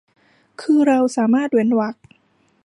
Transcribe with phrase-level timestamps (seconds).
[0.61, 1.95] คือเราสามารถเว้นเวรรค